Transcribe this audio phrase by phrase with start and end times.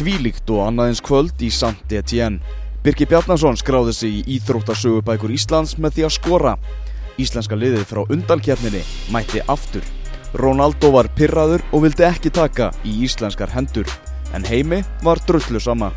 [0.00, 2.40] Þvílíkt og annaðins kvöld í Saint Etienne.
[2.80, 6.52] Birki Bjarnason skráði sig í Íþróttasögubækur Íslands með því að skora.
[7.20, 8.80] Íslenska liðið frá undalkjefninni
[9.12, 9.84] mætti aftur.
[10.40, 13.84] Ronaldo var pyrraður og vildi ekki taka í íslenskar hendur.
[14.32, 15.92] En heimi var drullu sama.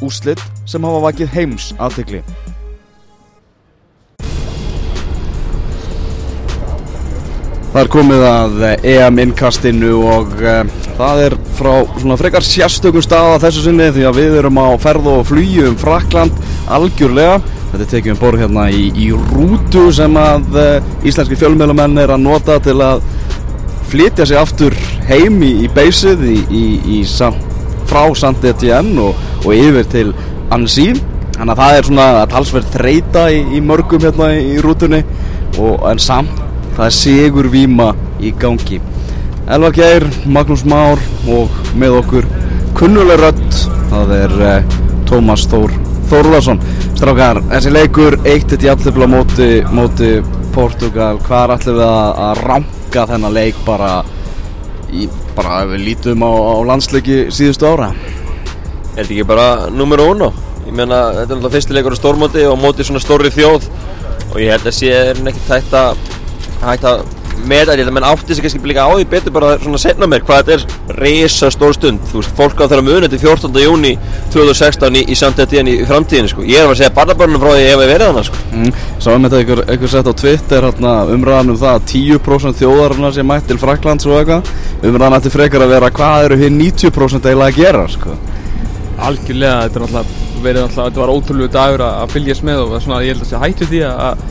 [0.00, 2.24] Úslitt sem hafa vakið heims aðtegli.
[7.74, 10.60] Það er komið að EM innkastinu og uh,
[10.94, 14.70] það er frá svona frekar sérstökum stað á þessu sinni því að við erum á
[14.78, 16.36] ferð og flýju um Frakland
[16.70, 17.40] algjörlega.
[17.72, 22.60] Þetta tekjum borð hérna í, í rútu sem að uh, íslenski fjölmjölumenn er að nota
[22.62, 23.02] til að
[23.90, 24.78] flytja sig aftur
[25.10, 26.38] heim í, í beysið í,
[26.94, 27.00] í,
[27.90, 30.06] frá Saint Etienne og, og yfir til
[30.54, 30.92] Annecy.
[31.34, 35.02] Þannig að það er svona talsverð þreita í mörgum hérna í rútunni
[35.58, 36.43] og en samt
[36.74, 38.80] það er Sigur Víma í gangi.
[39.44, 42.28] Elva Geir, Magnús Már og með okkur
[42.78, 43.58] kunnuleg rött
[43.90, 45.74] það er eh, Tómas Þór
[46.08, 46.62] Þórlarsson
[46.94, 50.14] Strákar, þessi leikur eitt eitt jafnleifla móti, móti
[50.54, 53.92] Portugal, hvað er allir að, að ranka þennan leik bara
[54.94, 57.90] í, bara ef við lítum á, á landsleiki síðustu ára?
[58.94, 60.32] Er þetta ekki bara nummer uno?
[60.64, 63.66] Ég meina, þetta er náttúrulega fyrstileikur á stórmóti og móti svona stóri þjóð.
[64.30, 65.98] Og ég held að sé er ekki tætt að
[66.70, 67.04] hægt að
[67.48, 70.48] meða þetta, menn átti sig kannski líka á því betur bara svona setna mér hvað
[70.48, 73.58] þetta er reysa stór stund, þú veist, fólk á þeirra muni til 14.
[73.64, 73.92] júni
[74.32, 77.72] 2016 í, í samtættíðin í framtíðin, sko, ég er að segja barnabörnum frá því ég
[77.72, 78.42] hef verið þannig, sko.
[78.52, 83.16] Mm, Sáum þetta einhver, einhver sett á Twitter hérna, umræðan um það að 10% þjóðarinnar
[83.16, 84.52] sé mætt til Fraklands og eitthvað.
[84.84, 88.16] Umræðan ætti frekar að vera hvað eru hér 90% eiginlega að gera, sko?
[89.04, 93.02] Algjörlega, þetta er náttúrulega verið náttúrulega, þetta var ótrúlega dagur að fylgjast með og svona,
[93.04, 94.24] ég held að sé hættu því að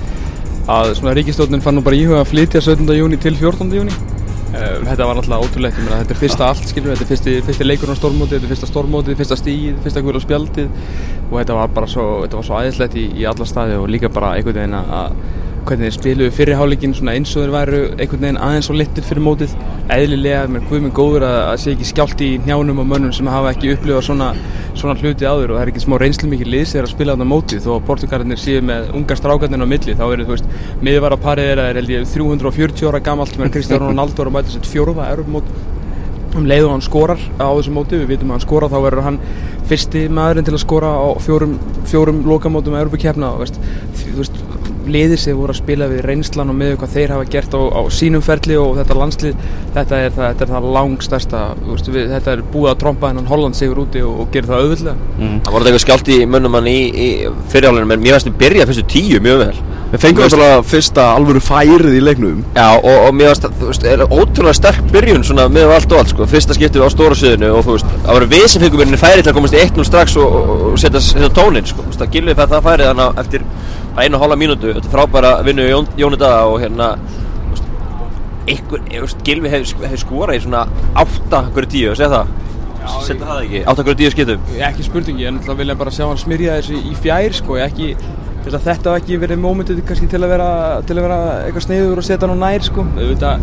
[0.71, 2.87] að svona ríkistjónin fann nú bara íhuga að flytja 17.
[2.95, 3.71] júni til 14.
[3.75, 7.67] júni um, þetta var alltaf ótrúlegt þetta er fyrsta allt, skilur, þetta er fyrsti, fyrsti
[7.67, 10.77] leikur á stormóti, þetta er fyrsta stormóti, fyrsta stíð fyrsta guðl á spjaldið
[11.29, 14.35] og þetta var bara svo, var svo aðeinslegt í, í alla staði og líka bara
[14.37, 15.17] einhvern veginn að
[15.67, 19.55] hvernig þeir spiluðu fyrirháleikin eins og þeir væru einhvern veginn aðeins og littir fyrir mótið.
[19.93, 23.29] Eðlilega, mér er mjög góður að, að sé ekki skjált í njánum og mönnum sem
[23.31, 24.29] hafa ekki upplifað svona,
[24.79, 27.29] svona hluti áður og það er ekki smá reynslu mikið liðs þegar að spila þarna
[27.33, 27.63] mótið.
[27.67, 31.53] Þó að portugalarnir séu með unga strákarnir á milli þá eru þú veist, miðvara parið
[31.53, 35.49] er, er ég 340 ára gamalt með Kristján Ronaldo og mæta sér fjórða erfumót
[36.37, 39.05] um leið og hann skorar á þessu móti við vitum að hann skora þá verður
[39.05, 39.19] hann
[39.69, 41.53] fyrsti maðurinn til að skora á fjórum,
[41.89, 43.59] fjórum lokamótum að Europakefna og veist,
[44.01, 44.39] þú veist
[44.89, 47.81] liðir sem voru að spila við reynslan og með hvað þeir hafa gert á, á
[47.93, 52.35] sínum ferli og þetta landslið þetta er það, þetta er það langstærsta veist, við, þetta
[52.35, 55.37] er búið að tromba hennan Holland sigur úti og, og gera það auðvitað mm.
[55.43, 57.07] Það voru eitthvað skjált í mönnum hann í, í
[57.53, 59.55] fyrirhálunum en mér finnst að byrja fyrstu tíu mjög vel.
[59.93, 62.39] Við fengum alltaf fyrsta alvöru færið í leiknum.
[62.55, 65.93] Já og, og mér finnst að þú veist er ótrúlega sterk byrjun svona með allt
[65.93, 66.27] og allt sko.
[66.31, 69.33] Fyrsta skiptið á stóra sviðinu og þú veist það voru við sem fengum færið til
[69.33, 70.39] að komast í 1-0 strax og,
[70.71, 71.85] og setja tónin sko.
[71.93, 73.45] Það gilvið það færið þannig eftir
[73.97, 76.93] einu og hálfa mínútu, þetta er frábæra vinnu Jón, Jóni Daga og hérna
[78.49, 78.81] einhver,
[79.23, 80.65] Gilvi hefur hef skorað í svona
[80.99, 82.33] 8-10, segð það.
[83.05, 84.49] Setja það ekki, 8-10 skiptum?
[84.67, 87.93] Ekki spurningi, en það vilja bara sjá hann smyrja þessu í fjær sko, ekki
[88.43, 90.49] þetta hef ekki verið mómentið kannski til að vera
[90.83, 93.37] til að vera eitthvað sneiður og setja hann á nær sko, þetta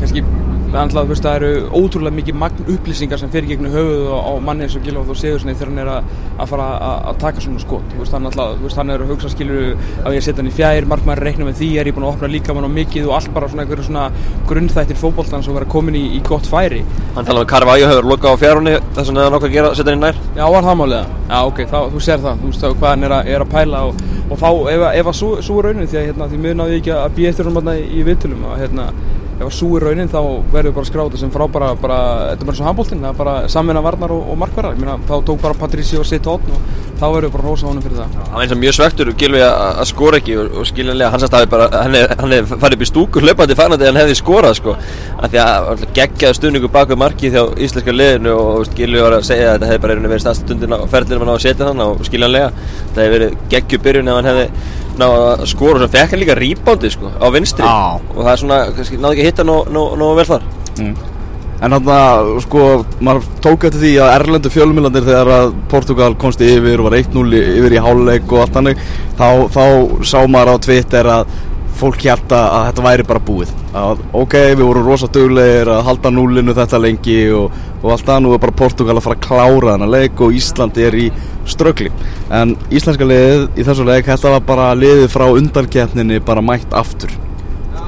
[0.00, 0.24] kannski
[0.70, 4.76] Alltaf, veist, það eru ótrúlega mikið magn upplýsingar sem fyrir gegnum höfuðu á manni eins
[4.78, 7.96] og Gilváð og Sigurssoni þegar hann er að, að fara að, að taka svona skot.
[7.98, 9.72] Alltaf, veist, hann er að hugsa skilur
[10.06, 12.30] að ég setja hann í fjær, margmæri reikna með því er ég búin að opna
[12.30, 14.06] líka mann á mikið og allt bara svona einhverju svona
[14.46, 16.84] grunnþættir fókbóltans og vera komin í, í gott færi.
[17.18, 19.98] Hann talaði með Carvalho hefur lokað á fjárunni þess að hann að gera setja hann
[19.98, 20.22] í nær.
[20.38, 21.20] Já, var það málega?
[21.26, 23.82] Já, ok, þá, þú sér það, þú veist hvað hann er að, er að pæla
[23.90, 26.94] og, og þá ef, að svo, svo raunin því að hérna, því mjög náðu ekki
[26.94, 28.88] að býja eftir hún í viðtölum að hérna
[29.40, 30.20] ef að súi raunin þá
[30.52, 31.98] verður bara skráta sem frábara bara,
[32.30, 35.00] þetta er bara svo handbóltinn það er bara samvinna varnar og, og markverðar.
[35.08, 36.58] Þá tók bara Patrici og sitt hótt og
[37.00, 38.18] þá verður bara rosa honum fyrir það.
[38.18, 41.50] Það var eins og mjög svektur Gilvi að skora ekki og, og skiljanlega hans aðstæði
[41.54, 41.68] bara
[42.20, 44.76] hann er farið upp í stúku hlaupandi fagnandi en hefði skorað sko.
[45.16, 49.26] Af því að geggjaði stuðningu bak við markið hjá íslenska liðinu og Gilvi var að
[49.30, 51.32] segja að þetta hefði bara verið stafstundin á ferðlinu
[51.86, 52.52] og skiljanlega.
[52.92, 54.46] Það hefði verið geggjubyrjun ef hann hefði
[55.00, 57.96] ná að skora og svo fekk hann líka rýbándi sko á vinstri ah.
[58.14, 60.46] og það er svona, kannski náðu ekki að hitta nógu vel þar
[60.78, 60.98] mm.
[61.60, 62.60] En hann að, sko,
[63.04, 67.36] maður tók eftir því að Erlendu fjölmjölandir þegar að Portugal komst yfir og var 1-0
[67.36, 68.80] yfir í háluleik og allt hannig
[69.18, 69.64] þá, þá
[70.08, 71.34] sá maður á Twitter að
[71.80, 76.12] fólk hjarta að þetta væri bara búið að ok, við vorum rosa döglegir að halda
[76.12, 79.74] núlinu þetta lengi og, og allt það, nú er bara Portugal að fara að klára
[79.74, 81.06] þennan leik og Ísland er í
[81.52, 81.90] ströggli,
[82.34, 87.12] en íslenska liðið í þessu leik, þetta var bara liðið frá undarkeppninni bara mætt aftur.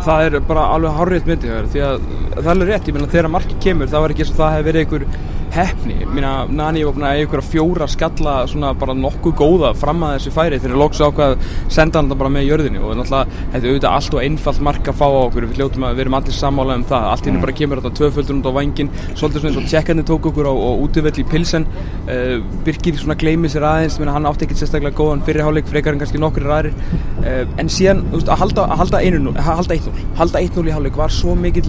[0.02, 3.58] Það er bara alveg hárrið myndið því að það er rétt, ég meina þegar marki
[3.62, 5.04] kemur, það var ekki eins og það hefur verið einhver
[5.52, 10.02] hefni Minna, Nani var búin að eiga ykkur fjóra skalla svona bara nokkuð góða fram
[10.06, 13.68] að þessu færi þegar loksu ákvað að senda hann bara með jörðinu og náttúrulega þetta
[13.68, 15.46] auðvitað allt og einfalt mark að fá á okkur.
[15.50, 17.02] Við hljóttum að við erum allir sammála um það.
[17.12, 20.28] Allt hennu bara kemur þetta tvöföldur út á vangin svolítið svona eins og tjekkandi tók
[20.32, 21.64] okkur á, á útvöld í pilsen.
[22.08, 26.00] Uh, Birkir svona gleymi sér aðeins minna, hann átti ekkert sérstaklega góðan fyrirháleik frekar en
[26.02, 30.42] kannski nokkur ræðir uh, en síðan veist, að halda, að halda 1-0 halda 1-0 halda
[30.42, 31.66] 1-0 í háleik var svo mikill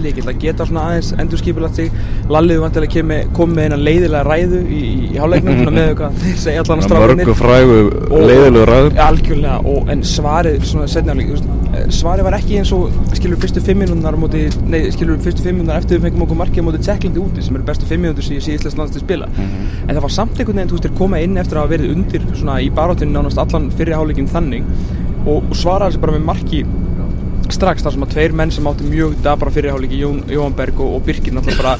[3.73, 5.73] eina leiðilega ræðu í, í, í -hmm.
[5.73, 7.77] með hvað þeir segja allan að stráðinir mörgu frægu
[8.27, 11.31] leiðilegu ræður algjörlega og en svarið svona setnaflik
[11.93, 14.17] svarið var ekki eins og skilur fyrstu fimm minúnar
[14.67, 17.55] nei skilur fyrstu fimm minúnar eftir við fengum okkur markið á móti Tjekklandi úti sem
[17.55, 19.89] eru bestu fimm minútur sem ég sé Íslands lands til spila mm -hmm.
[19.89, 21.95] en það var samt einhvern veginn þú veist er koma inn eftir að hafa verið
[21.95, 24.63] undir svona í baráttinu nánast allan fyrirháleikin þannig
[25.25, 26.65] og, og svaraði bara með marki
[27.49, 30.95] strax þar sem að tveir menn sem átti mjög dabra fyrirháleiki Jón, Jóhann Berg og,
[30.95, 31.77] og Birkir náttúrulega bara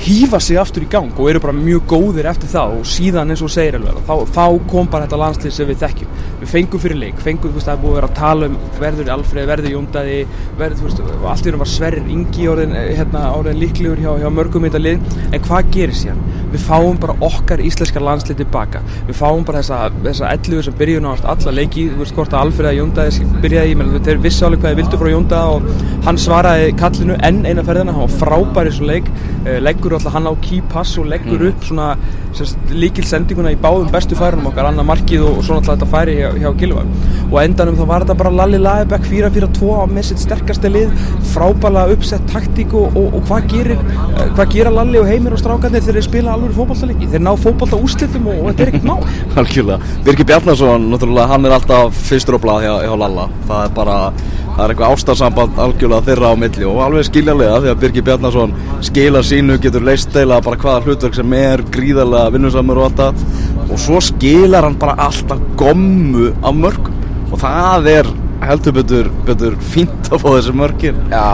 [0.00, 3.42] hýfa sig aftur í gang og eru bara mjög góðir eftir það og síðan eins
[3.44, 6.14] og segir alveg þá, þá kom bara þetta landslið sem við þekkjum.
[6.40, 8.56] Við fengum fyrir leik, fengum, þú veist, það er búið að vera að tala um
[8.80, 10.18] verður Alfred, verður Jóndaði
[10.56, 11.02] verður, þú veist,
[11.32, 14.82] allt í raun var Sverrir Ingi orðin, hérna, orðin líklegur hjá, hjá mörgum í þetta
[14.86, 16.22] lið, en hvað gerir síðan?
[16.50, 21.06] Við fáum bara okkar íslenska landslið tilbaka, við fáum bara þessa þessa elluður sem byrjun
[21.06, 24.72] á alla leiki þú veist, hvort að Alfred að Jóndaði byrjaði þeir vissi alveg hvað
[24.72, 25.60] þeir vildu frá Jóndaði og
[26.08, 29.10] hann svaraði kallinu enn eina ferðina, hann var frábær í svo leik,
[29.90, 31.48] leggur alltaf hann á key pass og leggur mm.
[31.48, 31.96] upp svona
[32.70, 36.16] líkil sendinguna í báðum bestu færunum okkar, annar markið og, og svona alltaf þetta færi
[36.20, 36.84] hjá, hjá Gilva
[37.30, 40.94] og endanum þá var þetta bara Lalli Lagebæk 4-4-2 með sitt sterkaste lið.
[41.30, 43.82] Frábæla uppsett taktík og, og, og hvað gerir
[44.36, 47.80] hvað gera Lalli og Heimir og strákarnir þegar þeir spila alveg fókbaltalegi, þeir ná fókbalta
[47.80, 48.96] úslitum og þetta er ekkert má
[49.40, 53.26] Algjörlega, Birgir Bjarnarsson, náttúrulega hann er alltaf fyrstur á blað hjá, hjá Lalla.
[53.50, 53.98] Það er bara
[54.50, 58.52] það er eitthvað ástarsamband algjörlega þeirra á milli og alveg skiljarlega að Birgir Bjarnarsson
[58.84, 60.12] skila sínu getur leist
[62.20, 63.28] bara vinnusamur og allt það.
[63.70, 66.98] Og svo skilar hann bara alltaf gommu af mörgum.
[67.30, 71.24] Og það er heldur betur, betur fínt að fá þessi mörgir Já,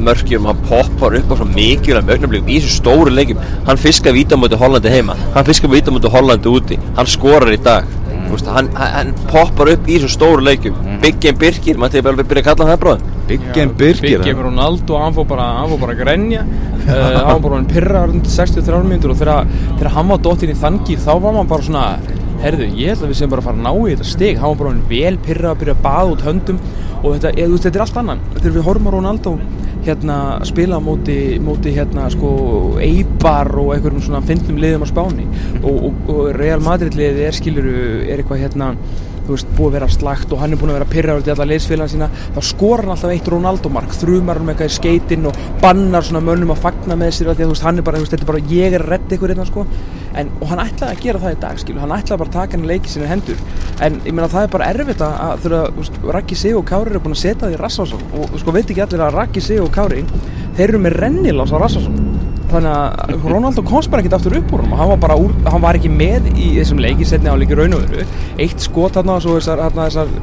[0.00, 4.56] mörgjum, hann poppar upp á svo mikilvæg mögnablíkum í þessu stóru leikum hann fiskar vítamötu
[4.60, 5.18] Hollandi heima.
[5.34, 6.80] Hann fiskar vítamötu Hollandi úti.
[6.96, 7.86] Hann skorar í dag
[8.30, 10.98] Veist, hann, hann poppar upp í svo stóru leikum mm.
[11.04, 14.18] Big Game Birkir, maður vel að byrja að kalla hann það bráðum Big Game Birkir
[14.18, 16.44] Big Game Ronaldo, hann fór bara, hann fór bara að grenja.
[16.86, 20.60] Uh, hann var bara hann pyrraður 63 minnur og þegar, þegar hann var dóttinn í
[20.60, 21.86] þangir þá var maður bara svona
[22.42, 24.40] herðu, ég held að við sem bara fara að ná í þetta stig.
[24.40, 26.60] Hann var bara hann vel pyrrað að byrja að baða út höndum
[27.00, 28.24] og þetta, eð, veist, þetta er allt annan.
[28.36, 29.34] Þegar við horfum á Ronaldo
[29.86, 32.30] hérna spila móti, móti hérna sko
[32.82, 35.26] Eibar og einhverjum svona fyndnum liðum á spáni.
[35.62, 38.72] Og, og, og Real Madrid liðið er skiluru, er eitthvað hérna
[39.26, 41.48] þú veist, búið að vera slagt og hann er búin að vera pyrraður til alla
[41.50, 45.28] leysfélagina sína, þá skor hann alltaf eitt Ronaldo mark, þrjumar hann með eitthvað í skeitin
[45.30, 48.02] og bannar svona mönnum að fagna með sér því að þú veist, hann er bara,
[48.02, 49.66] veist, er bara ég er að redda ykkur hérna, sko,
[50.16, 52.56] en, og hann ætlaði að gera það í dag, skilu, hann ætlaði bara að taka
[52.56, 53.42] hann í leiki sinni hendur,
[53.86, 57.16] en ég meina það er bara erfitt að þurfa, Raki Sig og Kári eru búin
[57.16, 60.04] að setja því Rassásson og sko veit ekki allir að Raki Sig og Kári
[60.56, 62.15] þeir eru með rennilás á Rassásson
[62.50, 65.78] þannig að Ronaldo komst bara ekkert aftur upp úr hann var bara úr, hann var
[65.78, 68.06] ekki með í þessum leiki setni á leiki raun og veru.
[68.42, 70.14] Eitt skot hann og svo þessar, þessar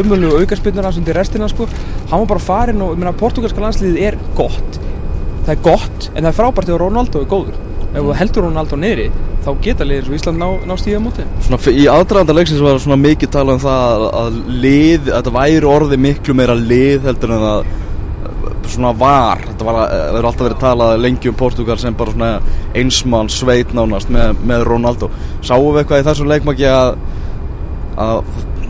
[0.00, 1.68] ömullu aukarspilnur hans undir restina sko.
[2.10, 4.82] Hann var bara farin og, ég meina, portugalska landsliðið er gott.
[5.46, 7.58] Það er gott, en það er frábært ef Ronaldo er góður.
[7.88, 9.10] Ef þú heldur Ronaldo niðri
[9.48, 11.24] þá geta liðir svo Ísland ná, ná stíða múti
[11.72, 16.00] í aðdraðanda leiksins var svona mikið tala um það að lið, að þetta væri orði
[16.04, 17.70] miklu meira lið heldur en að
[18.68, 19.44] svona var.
[19.46, 23.74] Þetta var það er alltaf verið talað lengi um Portugal sem bara svona einsmann sveit
[23.76, 25.10] nánast með, með Ronaldo.
[25.40, 26.92] Sáum við eitthvað í þessum leikmaki að,
[27.98, 28.22] að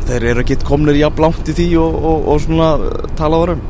[0.09, 2.69] þeir eru ekki komnir jafn langt í því og, og, og svona
[3.19, 3.65] talað varum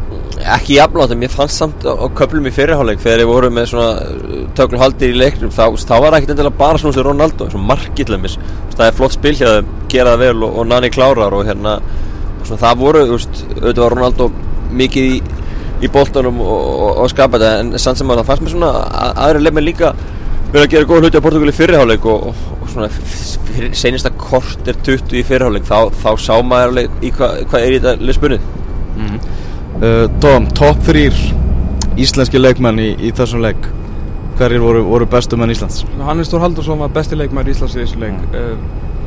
[0.55, 3.71] ekki jafn langt en mér fannst samt á köplum í fyrirháleik þegar þeir voru með
[3.73, 8.37] svona tökulhaldir í leiknum þá, þá var ekkert endilega bara svona sem Ronaldo svona margillumis
[8.77, 11.75] það er flott spil hér að gera það vel og, og Nani klárar og hérna
[12.45, 14.31] svona, það voru, auðvitað var Ronaldo
[14.79, 15.21] mikið í
[15.83, 18.71] í bóltanum og, og, og skapa þetta en sann sem að það fannst mér svona
[18.87, 19.93] að aðra lefn með líka
[20.53, 24.79] verið að gera góð hluti á Portugali fyrirháleik og, og svona fyrir senista kort er
[24.87, 28.47] 20 í fyrirháleik þá, þá sá maður alveg í hvað hva er í þetta lespunnið
[28.49, 29.19] mm -hmm.
[29.83, 31.11] uh, Tom, top 3
[31.99, 33.69] íslenski leikmenn í, í þessum leik
[34.39, 35.85] hverjir voru, voru bestu menn Íslands?
[35.99, 38.35] Hannes Þór Haldursson var besti leikmenn í Íslands í þessu leik mm.
[38.35, 38.98] uh,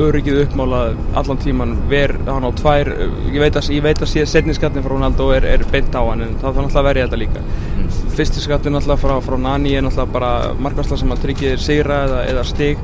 [0.00, 2.90] öryggið uppmálað allan tíman verð hann á tvær
[3.28, 6.24] ég veit að, ég veit að sé setniskattin frá Ronaldo er, er beint á hann
[6.24, 7.90] en það þarf náttúrulega að verja þetta líka mm.
[8.16, 10.32] fyrsti skattin náttúrulega frá, frá Nani er náttúrulega bara
[10.64, 12.80] markværsla sem að tryggja sigra eða, eða stig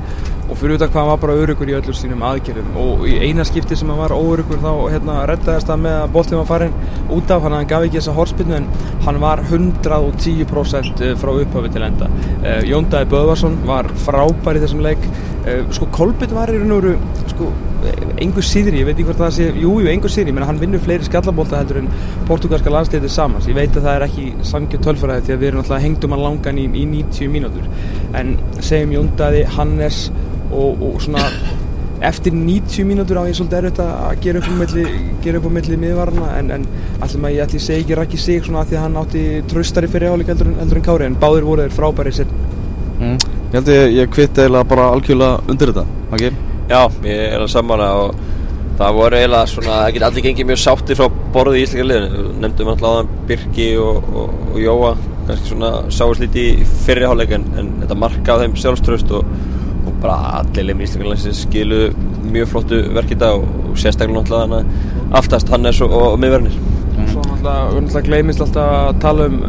[0.49, 2.77] og fyrir auðvitað hvað hann var bara örugur í öllum sínum aðgerðum.
[2.81, 6.41] Og í eina skipti sem hann var óörugur þá hérna reddaðist það með að boltið
[6.41, 6.77] var farin
[7.15, 8.67] út af hann hann gaf ekki þessa horspinnu en
[9.05, 12.11] hann var 110% frá upphafi til enda.
[12.41, 15.09] Uh, Jóndæði Böðvarsson var frábær í þessum leik.
[15.45, 17.53] Uh, sko Kolbjörn var í raun og veru sko
[18.19, 20.81] einhver síðri, ég veit ekki hvort það sé jú, jú, einhver síðri, menn hann vinnur
[20.83, 21.87] fleiri skallabólta heldur en
[22.27, 25.61] portugalska landsliðið samans ég veit að það er ekki sangið tölfræði því að við erum
[25.63, 27.69] alltaf hengtum hann langan í, í 90 mínútur.
[28.19, 30.01] En segjum Jóndæði, Hannes
[30.51, 31.25] og, og svona
[32.01, 34.83] eftir 90 mínútur á ég svolítið erfitt að gera upp á milli,
[35.23, 36.67] gera upp á milli miðvarna en, en
[37.03, 39.91] allir maður ég ætli segi ekki rækki sig svona að því að hann átti tröstari
[39.91, 43.19] fyrir áleik heldur, heldur en Kári en báðir voru þeir frábæri sér mm.
[43.49, 45.85] Ég held ég, ég kvitt eiginlega bara algjörlega undir þetta?
[46.13, 46.33] Okay?
[46.69, 48.19] Já, ég er alveg saman og
[48.79, 52.27] það voru eiginlega svona, það geti allir gengið mjög sátti frá borðið í Íslika liðinu
[52.39, 54.93] nefndum alltaf aðan Birki og, og, og Jóa
[55.27, 59.33] kannski svona sáist lítið í fyrirháleik en, en þetta marka á þeim sjálfströst og,
[59.85, 61.81] og bara allir liðinu skilu
[62.29, 67.11] mjög flottu verk í dag og sérstaklega alltaf hann aftast Hannes og miðverðinir mm.
[67.11, 69.39] Svo náttúrulega gleimist alltaf að tala um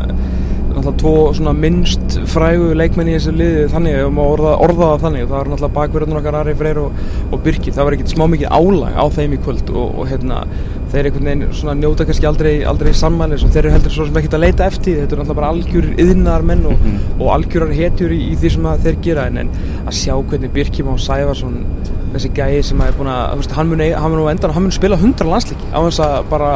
[0.80, 5.04] náttúrulega tvo svona minnst frægu leikmenn í þessu liði þannig ef maður orða, orða það
[5.04, 8.26] þannig það var náttúrulega bakverðunar okkar Ari Freyr og, og Birki það var ekkert smá
[8.34, 10.42] mikið álag á þeim í kvöld og, og hérna
[10.90, 14.20] þeir einhvern veginn svona njóta kannski aldrei, aldrei sammælis og þeir eru heldur svo sem
[14.20, 17.72] ekkert að leita eftir þetta er náttúrulega bara algjör yðnar menn og, mm og algjörar
[17.76, 19.50] hetjur í, í því sem þeir gera en, en
[19.84, 21.58] að sjá hvernig Birki Má Sæfarsson
[22.14, 25.68] þessi gæi sem er búin að veist, hann mun, endan, hann mun spila 100 landslíki
[25.70, 26.52] á þess að bara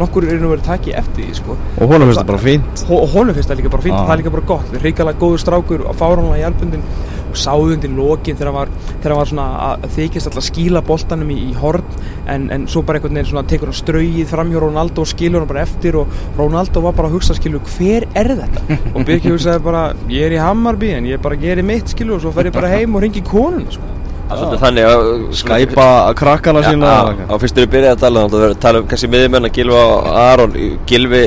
[0.00, 1.58] nokkur er nú verið takið eftir því sko.
[1.78, 2.86] og honum finnst það bara fínt.
[2.88, 4.06] Og honum finnst það líka bara fínt, ah.
[4.08, 4.78] það er líka bara gott.
[4.84, 6.86] Ríkala góður strákur og fáránlega hjálpundin
[7.34, 11.56] og sáðundi lokin þegar hann var, var svona að þykist alltaf skíla boltanum í, í
[11.58, 11.82] horn
[12.30, 15.42] en, en svo bara einhvern veginn svona tekur hann ströyið fram hjá Ronaldo og skilur
[15.42, 18.78] hann bara eftir og Ronaldo var bara að hugsa skilur hver er þetta?
[18.94, 22.24] Og Birki hugsaði bara ég er í Hammarby en ég bara gerir mitt skilur og
[22.24, 26.92] svo fer ég bara heim og ringi konun sko Þannig að Skæpa krakkana sína
[27.28, 29.82] Á fyrstur við byrjaði að tala þá verður að tala um kannski miðjumenn að Gilva
[29.90, 30.56] og Aron.
[30.88, 31.24] Gilvi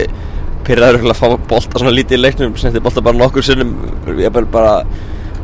[0.67, 3.75] pyrraður að fá bólta svona lítið í leiknum sem bólta bara nokkur sinnum
[4.17, 4.81] ég er bara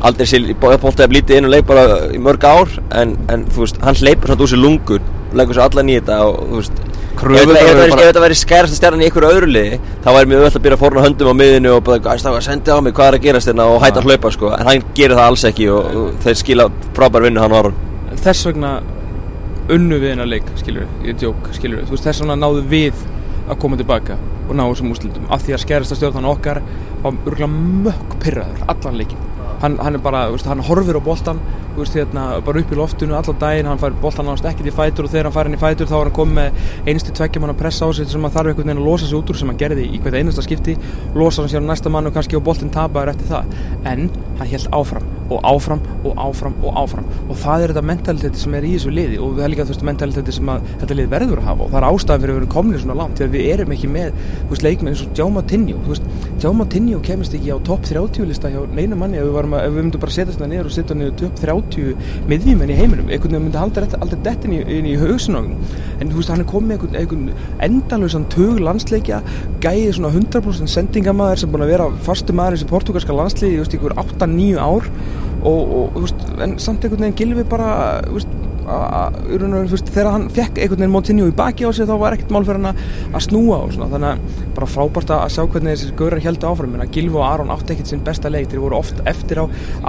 [0.04, 3.78] aldrei sér bólta að lítið einu leik bara í mörg ár en, en þú veist,
[3.84, 5.06] hann hleypur svona úr sér lungur
[5.38, 6.82] leggur sér allan í þetta og þú veist
[7.14, 10.78] Ef þetta væri skærasta stjarnan í einhverju öðru liði þá væri mjög öll að byrja
[10.78, 13.50] að forna höndum á miðinu og bara að senda á mig hvað er að gerast
[13.50, 13.68] hérna?
[13.70, 14.50] og hætta að hlaupa sko.
[14.58, 17.78] En hann gerir það alls ekki og, og þeir skila frábær vinnu hann Aron.
[18.24, 18.74] Þess vegna
[19.72, 23.04] unnu við hennar leik skilur við, ég djók skilur við, veist þess vegna náðu við
[23.48, 26.60] að koma tilbaka og ná þessum úslutum af því að skærasta stjarnan okkar
[27.04, 29.20] var mökk pyrraður allan leikin
[29.62, 31.40] hann, hann er bara, veist, hann horfir á boltan
[31.78, 35.08] veist, hérna, bara upp í loftinu allan daginn, hann fær boltan náðast ekkert í fætur
[35.08, 37.54] og þegar hann fær hann í fætur þá er hann komið með einstu tveggjum hann
[37.54, 39.52] að pressa á sig sem hann þarf einhvern veginn að losa sig út úr sem
[39.52, 40.76] hann gerði í hvert einasta skipti.
[41.14, 43.58] Losa hann sér á næsta mann og kannski og boltin tapar eftir það.
[43.84, 47.06] En hann held áfram og áfram og áfram og áfram.
[47.28, 49.88] Og það er þetta mentaliteti sem er í þessu liði og það er líka þetta
[49.88, 52.42] mentaliteti sem að, þetta lið verður að hafa og það er ástæðan fyrir að við
[52.42, 54.18] erum komin svona langt því að við erum ekki með
[54.50, 55.76] veist, leikmenn eins og Djáma Tinjó
[56.42, 59.72] Djáma Tinjó kemist ekki á topp 30 lista hjá neina manni ef við, að, ef
[59.74, 61.63] við myndum bara setja þetta niður og setja niður topp 30
[62.28, 66.32] miðvímenn í heiminum einhvern veginn myndi halda alltaf dettin inn í hausin en þú veist
[66.32, 67.26] hann er komið einhvern, einhvern
[67.66, 69.20] endalösan tög landsleikja
[69.64, 74.58] gæði svona 100% sendingamæður sem búin að vera fastu maður í portugalska landsleiki í 8-9
[74.60, 74.90] ár.
[75.44, 78.30] Og, og veist, en samt einhvern veginn gilfi bara veist,
[78.64, 82.60] þegar hann fekk einhvern veginn Montinho í baki á sig þá var ekkert mál fyrir
[82.62, 82.78] hann
[83.14, 83.90] að snúa og svona.
[83.92, 86.76] Þannig að bara frábært að sjá hvernig þessir gaurar heldur áfram.
[86.76, 88.48] En að Gilvi og Aron átti ekkert sinn besta leik.
[88.52, 89.44] Þeir voru oft eftir á.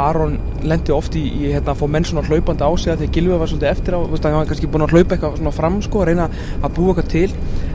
[0.06, 3.10] Aron lendi oft í, í hérna, að fá menn svona hlaupandi á sig að því
[3.10, 4.00] að Gilvi var svolítið eftir á.
[4.12, 6.30] Veist, hann var kannski búin að hlaupa eitthvað svona fram sko að reyna
[6.62, 7.30] að búa eitthvað til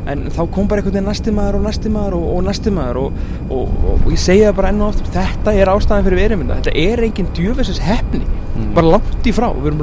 [0.08, 3.00] en þá kom bara einhvern veginn næsti maður og næsti maður og, og næsti maður
[3.02, 3.18] og,
[3.52, 7.04] og, og ég segja bara enn og aftur þetta er ástæðan fyrir verimynda þetta er
[7.06, 8.70] engin djöfessis hefni mm.
[8.76, 9.82] bara langt í frá, við erum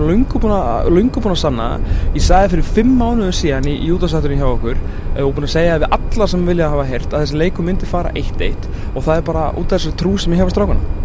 [0.57, 1.67] að lungu búin að sanna
[2.15, 4.81] ég sagði fyrir fimm mánuðu síðan í, útastætturinn hjá okkur
[5.23, 8.13] og búin að segja við alla sem vilja hafa hert að þessi leiku myndi fara
[8.15, 10.95] 1-1 og það er bara út af þessu trú sem ég hefa strákana.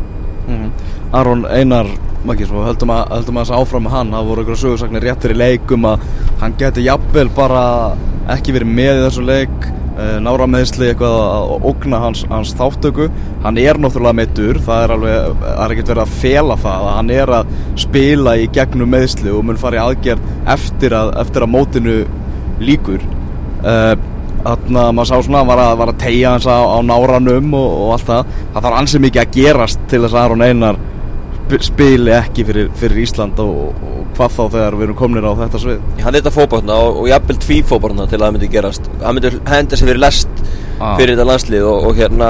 [0.43, 0.73] Mm.
[1.15, 1.87] Aron Einar
[2.23, 4.13] Maggi, höldum að, höldum að þess að áfram hann.
[4.15, 6.05] Það voru einhverja sögursaknir réttur í leikum að
[6.39, 7.63] hann geti jafnvel bara
[8.31, 13.11] ekki verið með í þessu leik Eh, nára meðsli eitthvað að okna hans, hans þáttöku
[13.43, 16.97] hann er náttúrulega meittur það er alveg, það er ekkert verið að fela það að
[16.97, 17.51] hann er að
[17.83, 21.99] spila í gegnum meðsli og mun fara í aðgerð eftir að, eftir að mótinu
[22.65, 23.93] líkur uh,
[24.47, 27.93] þannig að maður sá svona að, var að tegja hans á, á náranum og, og
[27.99, 28.33] allt það.
[28.55, 30.81] Það þarf ansið mikið að gerast til þess að Aron Einar
[31.61, 35.63] spili ekki fyrir, fyrir Ísland og, og hvað þá þegar við erum komnir á þetta
[35.63, 35.87] svið?
[36.03, 38.91] Hann þetta fókbátna og, og jafnvel tví fókbátna til að það myndi gerast.
[39.03, 40.45] Hann myndi henda sér fyrir lest
[40.83, 40.97] Ah.
[40.99, 42.29] fyrir þetta landslið og, og hérna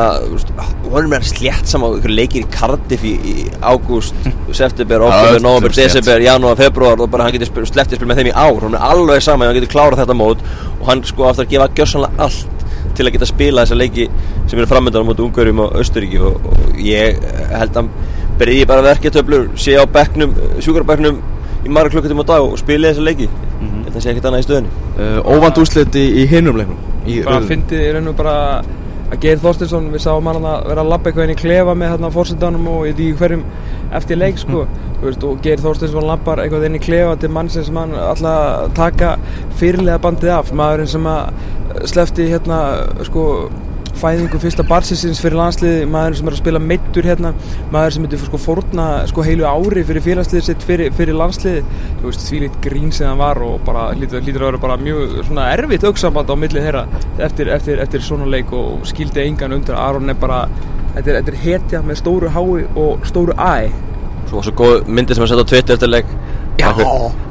[0.92, 3.34] honum er slétt saman leikir í Cardiff í, í
[3.64, 4.18] ágúst,
[4.60, 8.34] september, oktober, november, desember, janúar, februar og bara hann getur slepptið spil með þeim í
[8.36, 8.60] ár.
[8.66, 10.42] Hann er alveg saman, hann getur klárað þetta mót
[10.74, 14.08] og hann sko aftur að gefa gjörsanlega allt til að geta spila þessa leiki
[14.50, 17.22] sem eru framöndan á móti Ungverjum og Östuríki og, og ég
[17.54, 17.92] held að
[18.42, 21.22] byrji bara verketöflur, sé á bekknum, sjúkarbekknum
[21.62, 23.28] í marga klukkutíma á dag og spili þessa leiki.
[23.62, 24.78] Ég held að sé ekkert annað í stöðunni.
[24.98, 27.50] Uh, Óvand úrslit í, í hinum leiknum í bara riðlinum.
[27.50, 28.36] fyndið í rauninu bara
[29.12, 31.90] að Geir Þorstinsson, við sáum hann að vera að labba eitthvað inn í klefa með
[31.92, 33.42] hérna fórsetanum og ég veit ekki hverjum
[33.98, 34.62] eftir leik sko.
[35.02, 38.72] Þú veist, og Geir Þorstinsson labbar eitthvað inn í klefa til mannsins sem hann alltaf
[38.78, 39.10] taka
[39.60, 40.54] fyrirlega bandið af.
[40.56, 42.62] Maðurinn sem að slefti hérna
[43.04, 43.26] sko
[44.00, 47.32] fæðingu fyrsta barsinsins fyrir landslið maður sem er að spila meittur hérna
[47.74, 51.60] maður sem myndir sko fórna sko heilu ári fyrir félagsliðið sitt fyrir, fyrir landslið
[52.00, 54.78] þú veist því lít grín sem það var og bara lítur, lítur að vera bara
[54.80, 56.84] mjög svona erfitt auksamband á millið þeirra
[57.28, 60.44] eftir, eftir, eftir svona leik og skildi engan undir Aron er bara
[60.96, 63.70] þetta er, er hetja með stóru hái og stóru æ.
[64.28, 66.06] Svo var svo góð myndi sem hann setja á Twitter eftir leik.
[66.60, 66.68] Já.
[66.68, 67.30] Takk fyrir-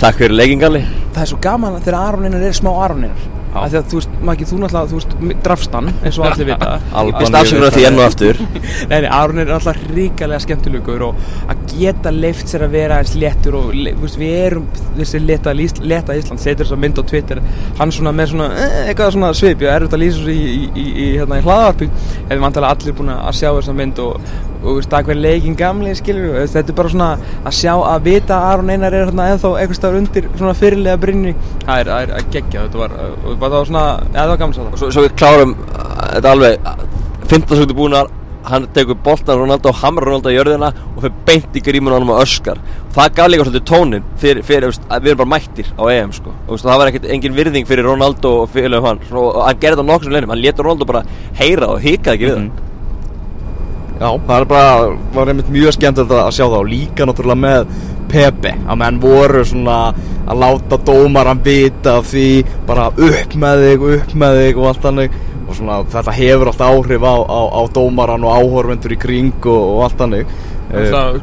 [0.00, 0.80] Takk, fyrir leikingalli
[1.12, 4.12] það er svo gaman að þegar Aroninnar er smá Aroninnar Af því að þú veist,
[4.20, 6.68] maður ekki, þú náttúrulega, þú veist, drafst hann eins og allir vita.
[7.00, 8.42] Albaníu Fyrst afsökunar því enn og aftur?
[8.90, 13.16] Nei, nei, Aron er alltaf ríkalega skemmtilegur og að geta leift sér að vera eins
[13.18, 17.42] léttur og veist, við erum þessi leta, leta Ísland, setur þess að mynd á Twitter
[17.80, 20.54] hann svona með svona eh, eitthvað svona svip, ég er auðvitað að lýsa þessu í,
[20.54, 24.32] í, í, í, hérna, í hlaðarpi hefur vantilega allir búin að sjá þessa mynd og,
[24.60, 28.06] og þú veist, takk fyrir leikin gamli skilur þetta er bara svona að sjá að
[28.06, 31.90] vita að Aron Einar er hérna ennþá eitthvað stafur undir svona fyrirlega brinni það er,
[31.90, 34.78] það er að gegja, þetta var, og það var svona, eða það var það.
[34.82, 36.72] Svo, svo við klárum uh, þetta alveg
[37.30, 38.16] 15 sekundur búinar
[38.50, 41.96] hann tekur boltan Ronaldo og hamrar Ronaldo í jörðina og fyrir beint í grímun á
[41.98, 42.60] hann og öskar
[42.94, 46.14] það gaf líka svolítið tónin fyrir, fyrir veist, að við erum bara mættir á EM
[46.16, 46.32] sko.
[46.46, 49.76] og veist, það var ekkert engin virðing fyrir Ronaldo og fyrir hann og, hann gerði
[49.76, 51.04] þetta nokkur sem leinum hann letur Ronaldo bara
[51.38, 52.50] heyra og hikaði ekki við hann
[54.00, 54.76] Já, það bara,
[55.12, 57.72] var einmitt mjög skemmtilegt að sjá það og líka náttúrulega með
[58.08, 59.74] Pepe, að menn voru svona
[60.24, 62.28] að láta dómaran vita af því
[62.66, 65.18] bara upp með þig, upp með þig og allt þannig.
[65.50, 69.60] Og svona þetta hefur allt áhrif á, á, á dómaran og áhorfendur í kring og,
[69.76, 70.32] og allt Alltaf,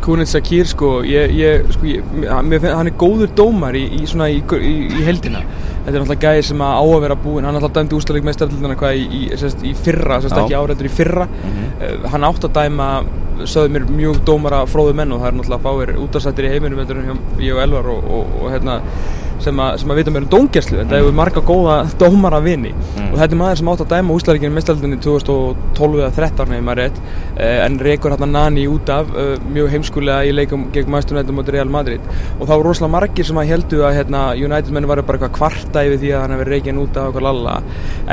[0.04, 2.52] Kunin Sakir sko, ég, ég, sko ég, hann
[2.90, 5.44] er góður dómar í, í, svona, í, í, heldina
[5.86, 7.46] þetta er náttúrulega gæði sem á að vera búinn.
[7.48, 10.90] Hann er alltaf dæmdi úrstæðleik með hvað í, í, sérst, í fyrra, sérst ekki árættur
[10.90, 11.30] í fyrra.
[11.80, 12.90] Uh, hann átt að dæma
[13.46, 16.82] sögðu mér mjög dómara fróðu menn og það er náttúrulega fáir útastættir í heiminum
[17.40, 18.80] ég og Elvar og, og, og hérna
[19.44, 20.78] sem að, sem að vita mér um dómgæslu.
[20.82, 22.74] Þetta hefur marga góða dómara vini.
[23.08, 26.66] Og þetta er maður sem átt að dæma úrstæðleikinu með stærlildinni 2012 eða 13 nefnir
[26.68, 30.98] maður rétt uh, en reykur hérna Nani út af uh, mjög heimskulega í leikum gegn
[30.98, 32.04] United mot Real Madrid.
[32.38, 35.36] Og það voru rosalega margir sem að heldu að hérna, United menni var bara eitthvað
[35.38, 37.58] kvarta yfir því að hann hefði reygin út af okkur lalla.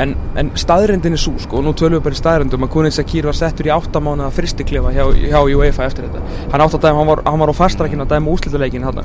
[0.01, 2.95] En, en staðrindin er svo sko og nú tölum við bara í staðrindum að Kunin
[2.95, 6.23] Sakir var settur í áttamánaða fristiklefa hjá, hjá UEFA eftir þetta.
[6.53, 9.03] Hann að dæma, hann var, hann var á fastrækina að dæma úslitaleikin hann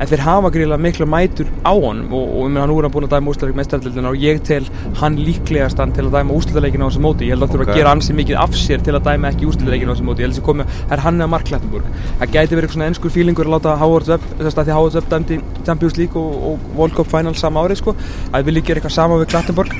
[0.00, 3.14] en þeir hafa gríðilega miklu mætur á honum og, og nú er hann búin að
[3.16, 4.64] dæma úslitaleikin með stærlildina og ég tel
[5.00, 7.28] hann líklegast hann til að dæma úslitaleikin á þessu móti.
[7.28, 7.62] Ég held að það Ok.
[7.66, 7.74] okay.
[7.74, 10.22] að gera ansi mikið af sér til að dæma ekki úslitaleikin á þessu móti.
[10.24, 11.88] Ég held að það komi, það er hann eða Mark Klettenburg
[12.20, 14.94] það gæti verið eitthvað svona ennskur fílingur að láta Howard Webb þess að því Howard
[14.98, 17.94] Webb dæmdi Champions League og, og World Cup Final sama árið sko.
[18.32, 19.74] Að vilja gera eitthvað sama við Klettenburg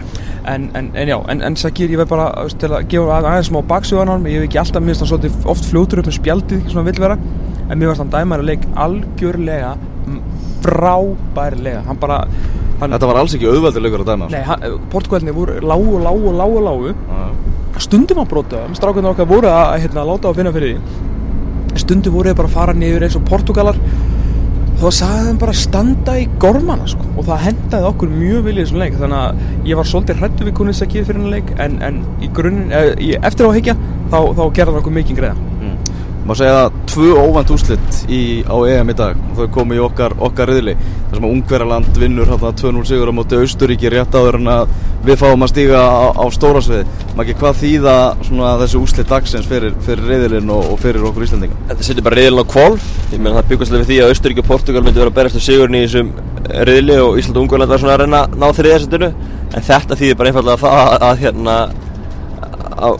[0.50, 3.26] en, en, en já, en, en Sakir ég veið bara veist, til að gefa að-
[3.28, 6.16] aðeins smá baksugan hann ég hef ekki alltaf minnst hann svolítið oft fljótur upp með
[6.16, 7.18] spjaldið svona vill vera.
[7.70, 9.74] En mér varst hann dæmari leik algjörlega
[10.64, 11.84] frábærlega.
[11.86, 12.20] Hann bara
[12.80, 14.30] hann, Þetta var alls ekki auðveldilegur að dæma.
[14.32, 16.94] Nei, hann, Portugalinni voru lágu, lágu, lágu, lágu.
[16.94, 17.30] Já.
[17.80, 21.78] stundum var brotaðum strákunar okkar voru að hérna, láta á finna fyrir því.
[21.80, 23.78] Stundum voru bara að fara niður eins og Portugalar.
[24.80, 27.04] Þá sagði þeim bara að standa í gormana sko.
[27.20, 28.94] og það hendaði okkur mjög viljið þessum leik.
[29.00, 31.50] Þannig að ég var svolítið hrættu við kunnins að fyrir hennar leik.
[31.60, 33.76] En, en í grunninn, eh, eftir á að higgja
[34.08, 35.36] þá, þá gerði hann okkur mikið greiða.
[36.30, 39.18] Má segja að tvö óvænt úrslit í, á EM í dag.
[39.30, 40.76] Og þau komu í okkar, okkar riðli.
[41.10, 44.74] Þar sem að Ungverjaland vinnur hérna 2-0 sigur á móti Austuríki rétt áður en að
[45.04, 46.84] við fáum að stíga á, á stóra sviði
[47.16, 47.94] Maki, hvað þýða
[48.26, 51.56] svona, þessi úrslit dagsins fyrir, fyrir riðilinn og, og fyrir okkur Íslandinga?
[51.70, 54.50] Þetta setur bara riðilin á kvolf Ég meina það byggast alveg því að Austurík og
[54.50, 56.12] Portugal myndi vera að berast á sigurinn í þessum
[56.68, 59.10] riðli og Ísland og Ungverland var svona að reyna að ná þriðasettinu
[59.50, 61.56] en þetta þýðir bara einfallega það að, að hérna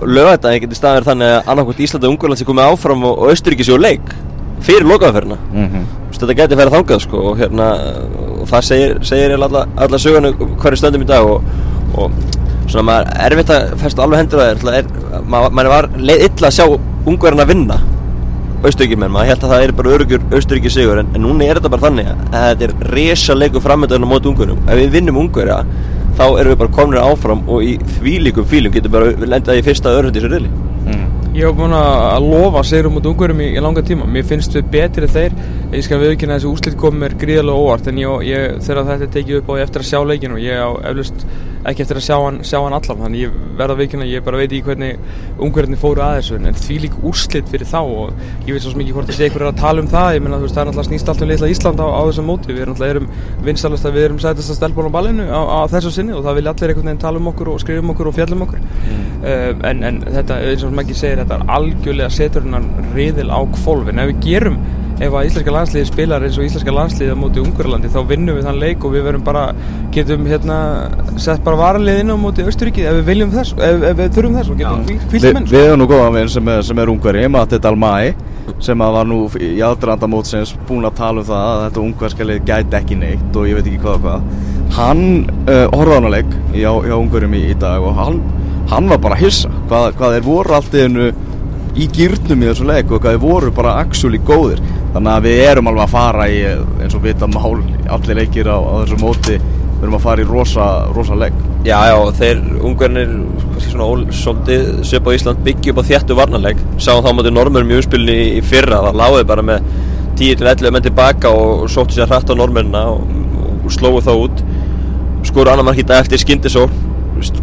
[0.07, 3.67] lögadaginn getur staðir þannig að annarkvæmt Ísland og Ungverland sé komið áfram og, og Austuríki
[3.67, 4.13] sé á leik
[4.61, 5.85] fyrir lokaðferðina Mm -hmm.
[6.13, 7.69] þetta getur verið þangað sko og hérna
[8.41, 11.43] og það segir, segir alla, alla sögunu hverju stöndum í dag og,
[11.95, 12.11] og
[12.67, 14.85] svona maður er erfitt að festa alveg hendur á þér er,
[15.27, 16.67] maður, maður var leið illa að sjá
[17.07, 17.81] ungverðin að vinna
[18.61, 21.73] austuríkjumenn, maður held að það er bara örugur austuríki sigur, en, en núna er þetta
[21.73, 25.63] bara þannig að þetta er resa leikur framöndan á móti ungurum, ef við vinnum ungverja
[26.21, 29.95] þá erum við bara komin áfram og í þvílíkum fílum getum bara lendað í fyrsta
[29.97, 30.51] örundi í þessu reyli
[31.31, 34.03] Ég hef búin að lofa sigurum út ungurum í, í langa tíma.
[34.11, 35.37] Mér finnst við betri þeir.
[35.71, 39.05] Ég skal viðkynna að þessi úslit komið mér gríðarlega óvart en ég, ég, þegar þetta
[39.07, 41.23] er tekið upp á ég eftir að sjá leikinu og ég á eflust
[41.71, 44.55] ekki eftir að sjá hann, sjá hann allan þannig ég verða viðkynna, ég bara veit
[44.57, 44.99] í hvernig
[45.39, 48.97] ungverðinni fóru að þessu en því lík úrslit fyrir þá og ég veit svo mikið
[48.97, 50.89] hvort þessi einhver er að tala um það ég menna þú veist það er náttúrulega
[50.89, 53.09] snýst allt um litla Ísland á, á þessum móti við erum erum
[53.47, 56.41] vinstalast að við erum sætast að stelbóla á ballinu á, á þessu sinni og það
[56.41, 58.65] vilja allir einhvern veginn tala um okkur og skrifa um okkur og fjalla um okkur.
[59.21, 63.41] Uh, en, en þetta, eins og Maggi segir, þetta er algjörlega setur hennar riðil á
[63.61, 64.59] kvolvin ef við gerum
[65.01, 68.49] ef að íslenska landsliði spilar eins og íslenska landsliði á móti Ungverðalandi þá vinnum við
[68.49, 69.45] þann leik og við verum bara
[69.95, 70.57] getum hérna
[71.21, 74.37] sett bara varalið inn á móti Östuríki ef við viljum þess ef, ef við þurfum
[74.37, 76.93] þess og getum hvílt Vi, menn Við erum nú góðan vinn sem, er- sem er
[76.93, 77.95] ungveri Matti Dalmæ
[78.61, 82.27] sem að var nú í aðdraðanda mótsins búin að tala um það að þetta ungverska
[82.27, 84.25] lið gæti ekki neitt og ég veit ekki hvað og hvað.
[84.75, 85.03] Hann
[85.47, 88.19] uh, horfði á hana leik hjá, hjá ungverjum í, í dag og hann,
[88.73, 89.53] hann var bara hissa.
[89.71, 90.77] Hvað, hvað þeir voru allt
[91.79, 94.61] í gýrnum í þessu leik og hvað þeir voru bara actually góðir
[94.95, 96.43] þannig að við erum alveg að fara í
[96.83, 99.39] eins og vita mál allir leikir á, á þessu móti.
[99.39, 103.11] Við erum að fara í rosa, rosa leik Já, já, þeir ungverðinir
[104.17, 108.15] svolítið söp á Ísland byggja upp á þjættu varnarleik sáum þá mótið normurum í umspilni
[108.39, 109.67] í, fyrra það láði bara með
[110.17, 113.05] 10-11 menn tilbaka og sóttu sér hrætt á normurina og,
[113.61, 114.43] og slóðu þá út.
[115.29, 116.65] Skoru annar mark í dag eftir skyndisó.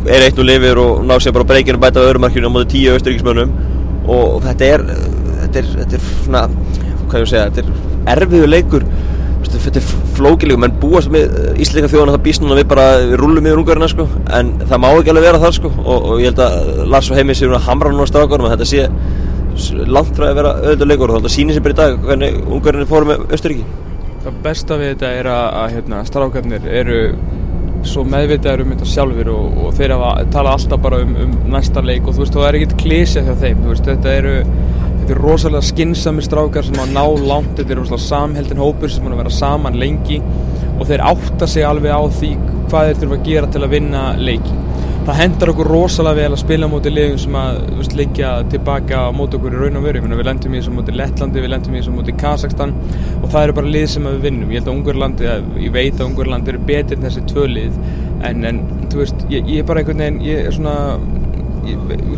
[0.10, 2.98] Er eitt og lifir og ná sér bara breykinu bæta á öðrumarkinu á mótið 10
[2.98, 3.54] austuríkismönnum
[4.10, 4.88] og þetta er
[5.44, 6.44] þetta er, þetta er svona
[7.08, 8.88] hvað ég að segja, þetta er erfiðu leikur.
[9.48, 9.86] Þetta er
[10.18, 13.88] flókilega, menn búast með íslenska þjóðan það býst núna við bara við rúlum yfir ungarina
[13.92, 14.06] sko,
[14.38, 15.72] en það má ekki alveg vera þar sko.
[15.84, 18.70] Og, og ég held að Lars og Heimi séu að hamra núna strákarum að þetta
[18.74, 21.14] sé langt frá að vera auðvitað leikur.
[21.14, 23.66] Og þetta sýnir sér bara í dag hvernig ungarinn fórum með Östuríki
[24.28, 27.02] Það besta við þetta er að, að hérna, strákarnir eru
[27.88, 29.94] svo meðvitaður um þetta sjálfur og, og þeir
[30.34, 32.04] tala alltaf bara um, um næsta leik.
[32.04, 34.34] Og þú veist, það er ekkert klísja hjá þeim, þú veist, þetta eru
[35.08, 39.06] þetta eru rosalega skinsamir strákar sem að ná langt, þetta eru rosalega samheldin hópur sem
[39.08, 42.32] að vera saman lengi og þeir átta sig alveg á því
[42.68, 44.58] hvað þeir þurfa að gera til að vinna leiki
[45.08, 49.06] það hendar okkur rosalega vel að spila á móti liðum sem að veist, leikja tilbaka
[49.08, 50.02] á móti okkur í raun og veru.
[50.04, 52.74] Við lendum í þessu móti Lettlandi, við lendum í þessu móti Kazakstan
[53.22, 54.52] og það eru bara lið sem við vinnum.
[54.52, 55.30] Ég held að Ungurlandi,
[55.64, 57.80] ég veit að Ungurlandi eru betur en þessi tvö lið
[58.28, 58.60] en, en
[58.92, 60.76] þú veist, ég, ég er bara einhvern veginn ég er svona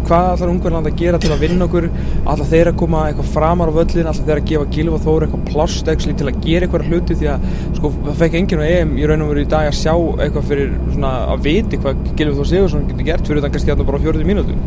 [0.08, 1.88] hvað ætlar Ungverland að gera til að vinna okkur?
[2.20, 5.46] Ætlar þeir að koma eitthvað framar á völlin ætlar þeir að gefa Gilva Þór eitthvað
[5.50, 7.18] plást til að gera eitthvað hluti?
[7.20, 7.48] Því að
[7.80, 10.50] sko, það fekk enginn á EM í raun og veru í dag að sjá eitthvað
[10.52, 14.00] fyrir svona að viti hvað Gilva Þór Sigursson getur gert fyrir það kannski þarna bara
[14.00, 14.58] á 40 mínútu.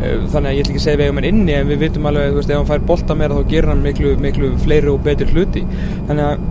[0.00, 2.34] Þannig að ég ætla ekki að segja við eigum hann inni en við vitum alveg,
[2.38, 5.66] veist, ef hann fær bolta meira þá gerir hann miklu, miklu fleiri og betri hluti.
[6.08, 6.46] Þannig að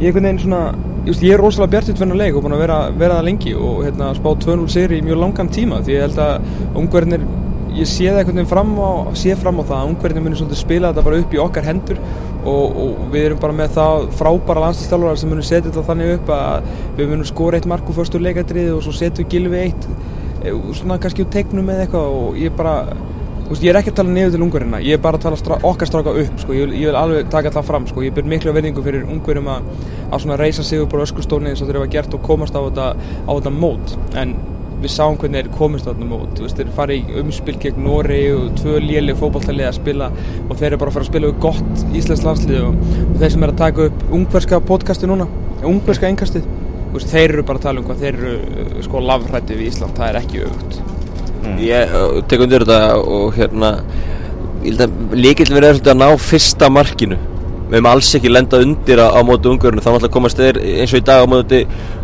[0.00, 0.62] ég er einhvern veginn svona
[1.04, 4.12] ég er rosalega bjartitt fyrir leik og búin að vera, vera það lengi og hérna,
[4.16, 6.46] spá 2-0 sigri í mjög langan tíma því ég held að
[6.80, 7.26] ungverðinir
[7.74, 8.92] ég sé það einhvern veginn fram á,
[9.42, 12.00] fram á það að ungverðinir munir spila þetta bara upp í okkar hendur
[12.44, 16.32] og, og við erum bara með það frábæra landslýstjálfarar sem munir setja þetta þannig upp
[16.38, 19.88] að við munum skora eitt mark úr fyrstu leikadrið og svo setjum við gilfi eitt
[20.44, 22.78] eh, svona kannski úr tegnum eða eitthvað og ég bara
[23.48, 25.58] veist, ég er ekki að tala niður til ungverðina, ég er bara að tala strá,
[25.68, 28.26] okkar stráka upp, sko, ég vil, ég vil alveg taka það fram, sko, ég ber
[28.30, 29.68] miklu verðingu fyrir ungverðum að,
[30.16, 32.90] að reysa sig upp á öskustóni eins og þeir hafa gert og komast á þetta,
[32.96, 34.36] á þetta mót, en
[34.84, 38.20] við sáum hvernig þeir komist á þetta mót, veist, þeir fari í umspil gegn Nóri
[38.34, 40.10] og tvö léleg fótballtalið að spila
[40.48, 43.34] og þeir eru bara að fara að spila við gott íslensk landslið og, og þeir
[43.36, 45.28] sem er að taka upp ungverska podcasti núna,
[45.64, 46.50] ungverska engastið,
[47.00, 50.20] þeir eru bara að tala um hvað þeir eru, sko, lafrætti við Ísland, það er
[50.20, 50.93] ekki auðvögt.
[51.60, 53.76] Ég uh, tek undir þetta og hérna
[54.64, 57.18] að líkill verið er að ná fyrsta markinu.
[57.64, 60.92] Við hefum alls ekki lenda undir á, á móti ungverðinu þá náttúrulega komast þeir eins
[60.92, 61.60] og í dag á móti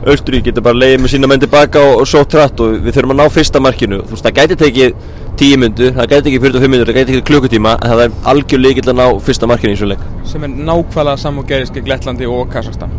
[0.08, 3.14] Östurík geta bara leiðið með sína menn tilbaka og, og svo trætt og við þurfum
[3.14, 4.00] að ná fyrsta markinu.
[4.08, 4.96] Þú veist það gæti tekið
[5.40, 8.64] 10 myndu það gæti tekið 45 myndur, það gæti tekið klukkutíma en það er algjör
[8.64, 10.08] líkill að ná fyrsta markinu í svo leik.
[10.32, 12.96] Sem er nákvæmlega saman og gerist gegn Lettlandi og Kazakstan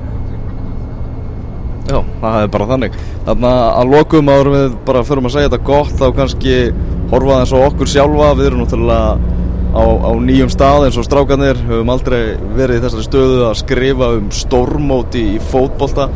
[1.90, 2.98] Já, það er bara þannig.
[3.26, 6.56] Þannig að lokum en við bara förum að segja þetta gott þá kannski
[7.12, 8.34] horfa eins og okkur sjálfa.
[8.40, 9.40] Við erum náttúrulega
[9.72, 12.22] á, á nýjum stað eins og strákanir höfum aldrei
[12.58, 16.10] verið í þessari stöðu að skrifa um stórmóti í fótbolta.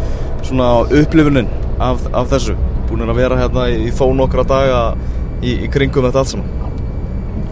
[0.45, 1.49] Svona upplifunin
[1.81, 2.57] af, af þessu.
[2.89, 4.85] Búin að vera hérna í, í þó nokkra daga
[5.41, 6.74] í, í kringum þetta allt saman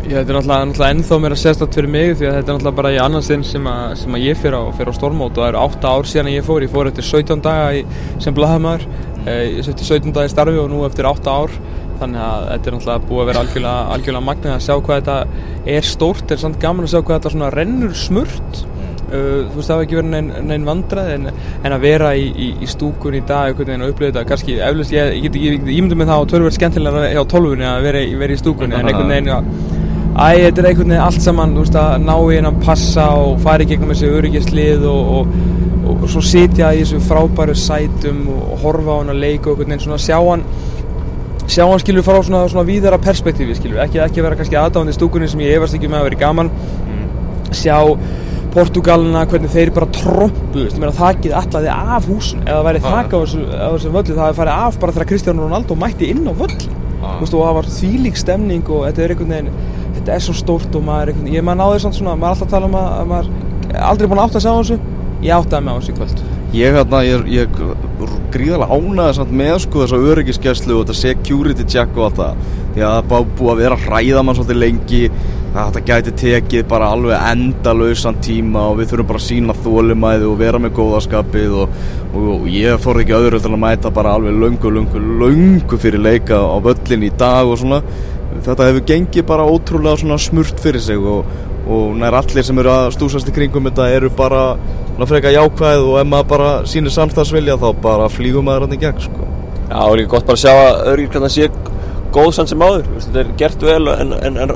[0.03, 2.57] Já, þetta er náttúrulega, náttúrulega ennþá mér að sérstætt fyrir mig því að þetta er
[2.57, 5.37] náttúrulega bara í annars sinn sem, að, sem að ég fyrir á, fyrir á stormót
[5.37, 7.83] og það eru 8 ár síðan að ég fór, ég fór eftir 17 daga í,
[8.25, 11.55] sem blaðamæður uh, eftir 17 dagi starfi og nú eftir 8 ár.
[12.01, 15.17] Þannig að þetta er náttúrulega búið að vera algjörlega, algjörlega magnið að sjá hvað þetta
[15.77, 16.33] er stórt.
[16.35, 18.63] Er samt gaman að sjá hvað þetta svona rennur smurt.
[19.13, 21.29] Uh, þú veist það hafa ekki verið neinn nein vandrað en,
[21.63, 25.19] en að vera í, í, í stúkun í dag að upplifa þetta kannski eflust ég,
[25.21, 28.41] ég, ég, ég ímyndu mig þá að törverð skemmtilega hjá tólfunni að vera, vera í
[28.41, 29.72] stúkunni en einhvern veginn að
[30.13, 33.07] æ, þetta er einhvern veginn allt saman þú veist að ná í henn að passa
[33.17, 35.33] og fara í gegnum þessi öryggislið og, og,
[35.83, 39.55] og, og svo sitja í þessu frábæru sætum og horfa á hann að leika og
[39.57, 40.45] einhvern veginn svona sjá hann
[41.47, 44.95] sjá hann skilur fara á svona, svona víðara perspektífi skilur ekki, ekki vera kannski aðdáðandi
[44.95, 46.51] stúkunni sem ég efast ekki með að vera gaman.
[47.53, 47.77] Sjá
[48.53, 53.69] Portugalina, hvernig þeir bara trombu þakkið allaði af húsun eða væri þakka á þessu, á
[53.73, 56.59] þessu völlu það hefði farið af bara þegar Cristiano Ronaldo mætti inn á völl
[57.01, 57.17] ah.
[57.17, 59.72] og það var þvílík stemning og þetta er einhvern veginn
[60.03, 62.67] þetta er svo stórt og maður, ég maður náði svona maður er alltaf að tala
[62.67, 63.29] um að, að maður
[63.87, 64.79] aldrei búin að átta að segja á þessu.
[65.23, 66.23] Ég áttaði mig á þessu kvöld.
[66.53, 67.61] Ég, hérna, ég, ég
[68.33, 72.43] gríðarlega ánaði samt með sko þessa öryggiskeslu og þetta security check og allt það.
[72.73, 75.01] Því að það búið að vera hræðamann svolítið lengi.
[75.53, 80.29] Að þetta gæti tekið bara alveg endalauðsan tíma og við þurfum bara að sína þólumæði
[80.29, 81.75] og vera með góðaskapið og,
[82.09, 86.01] og, og ég fór ekki öðru til að mæta bara alveg löngu, löngu, löngu fyrir
[86.01, 87.83] leika á völlin í dag og svona
[88.45, 91.25] þetta hefur gengið bara ótrúlega smurt fyrir sig og,
[91.67, 94.43] og nær allir sem eru að stúsast í kringum þetta eru bara
[95.09, 99.01] freka jákvæð og ef maður bara sýnir samstagsvilja þá bara flýgum maður hann í gegn
[99.01, 99.29] sko.
[99.69, 101.49] Já, og líka gott bara að sjá að örgirklarna sé
[102.13, 104.53] góð sann sem áður, þetta er gert vel en, en, en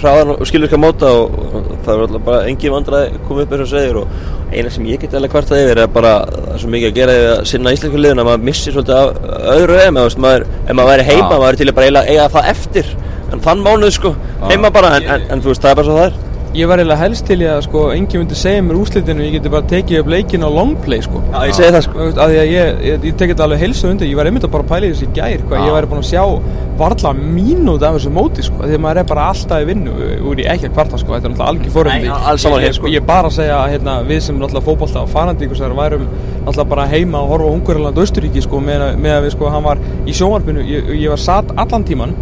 [0.00, 3.64] hraðan og að móta og, og það er alltaf bara engin vandraði komið upp eins
[3.64, 6.74] og segir og eina sem ég get eða kvartað yfir er bara það er svo
[6.74, 9.08] mikið að gera yfir að sinna íslenskulegin að maður missir svolítið af
[9.54, 11.32] öðru eða ef maður, maður væri heima, ah.
[11.32, 12.92] maður væri til að bara eiga, eiga það eftir
[13.32, 14.14] en þann mánuð sko,
[14.46, 16.23] heima bara en, en þú veist, það er bara svo það er
[16.54, 19.50] ég var eiginlega helst til ég að sko enginn myndi segja mér úslitinu ég geti
[19.50, 21.22] bara tekið upp leikin á longplay sko.
[21.32, 22.04] Já, ég segi það sko.
[22.22, 24.06] Að ég, ég, ég, ég tekið þetta alveg helsu undir.
[24.06, 26.22] Ég var einmitt að bara pæla í þessi gær hvað ég væri búin að sjá
[26.78, 28.60] varla mínút af þessu móti sko.
[28.62, 29.96] Því að maður er bara alltaf í vinnu
[30.30, 31.16] úr í ekki að kvarta sko.
[31.16, 32.92] Þetta er náttúrulega algjör fóröndi ég, sko.
[32.94, 36.86] ég bara að segja hérna við sem náttúrulega fókbalta og fanandi ykkur værum náttúrulega bara
[36.92, 39.82] heima og horfa á Ungverðarland og Östuríki sko með, með að við sko hann var
[40.06, 40.62] í sjónvarpinu.
[40.70, 42.14] Ég var satt allan tíman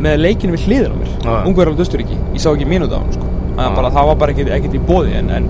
[0.00, 1.12] með leikinu við hliðin á mér.
[1.50, 4.50] Ungverðarland og Östuríki ég sá ekki mínút af hann sko bara, það var bara ekkert,
[4.56, 5.46] ekkert í bóði en, en,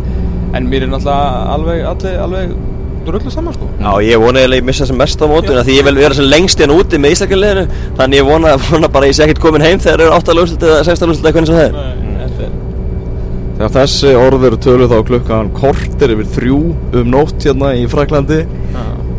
[0.57, 2.55] en mér er náttúrulega alveg, alveg, alveg
[3.07, 3.69] dröllu saman sko.
[3.81, 6.29] Já, ég vona að ég missa sem mest á mótuna því ég vil vera sem
[6.29, 7.65] lengst hérna úti með Íslandsleginu
[7.99, 10.37] þannig ég vona, vona bara að ég sé ekkert komin heim þegar það eru 8
[10.39, 12.09] lúslut eða 16 lúslut eða hvernig sem það er.
[13.61, 16.61] Þegar þessi orður tölu þá klukkan kortir yfir þrjú
[17.01, 18.39] um nótt hérna í Fraklandi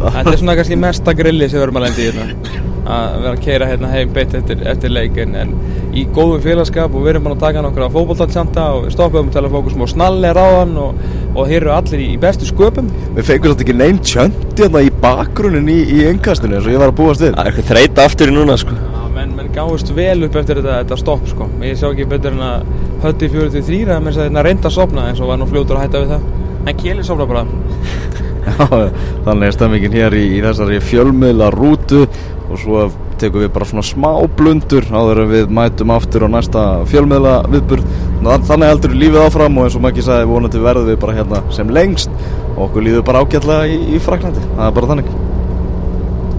[0.01, 3.33] Þetta er svona kannski mesta grilli sem við erum að lendi í hérna að vera
[3.35, 5.51] að keira hérna heim beitt eftir, eftir leikin en
[5.93, 9.33] í góðum félagskap og við erum bara að taka nokkra fókbóltansjanta og við stoppum um
[9.33, 11.01] telefókusum og snalli ráðan og,
[11.35, 12.89] og hér eru allir í, í bestu sköpum.
[13.17, 16.81] Við fengum svolítið ekki neinn tjöndi hérna í bakgrunin í, í engastinu eins og ég
[16.81, 18.77] var að búast þér Það er eitthvað þreita aftur í núna sko.
[18.77, 21.49] Já, menn, menn gáðist vel upp eftir þetta, þetta stopp sko.
[21.65, 22.71] Ég sá ekki betur en að
[23.05, 26.03] hötti 43 að menn að reynda að sopna eins og var nú fljótur að hætta
[26.05, 26.27] við það.
[26.61, 27.45] En Kjeli sopna bara.
[28.41, 28.65] Já,
[29.25, 32.05] þannig er stemmingin hér í, í þessari fjölmiðla rútu
[32.51, 32.83] og svo
[33.21, 37.83] tekum við bara svona smá blundur áður en við mætum aftur á næsta fjölmiðla viðbur
[38.21, 41.43] þannig heldur við lífið áfram og eins og Maggi sagði vonandi verðum við bara hérna
[41.55, 42.13] sem lengst.
[42.51, 45.30] Og okkur líður bara ágætlega í, í Fraklandi það er bara þannig